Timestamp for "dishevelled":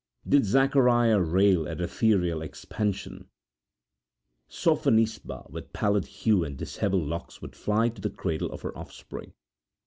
6.57-7.07